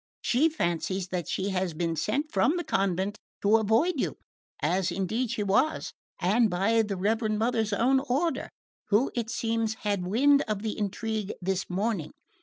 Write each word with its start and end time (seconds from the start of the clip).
She 0.23 0.49
fancies 0.49 1.09
that 1.09 1.27
she 1.29 1.49
has 1.49 1.75
been 1.75 1.95
sent 1.95 2.31
from 2.31 2.57
the 2.57 2.63
convent 2.63 3.19
to 3.43 3.57
avoid 3.57 3.99
you 3.99 4.15
as 4.59 4.91
indeed 4.91 5.29
she 5.29 5.43
was, 5.43 5.93
and 6.17 6.49
by 6.49 6.81
the 6.81 6.97
Reverend 6.97 7.37
Mother's 7.37 7.71
own 7.71 7.99
order, 8.09 8.49
who, 8.87 9.11
it 9.13 9.29
seems, 9.29 9.75
had 9.83 10.07
wind 10.07 10.41
of 10.47 10.63
the 10.63 10.75
intrigue 10.75 11.33
this 11.39 11.69
morning. 11.69 12.13